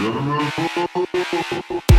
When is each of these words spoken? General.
General. 0.00 1.89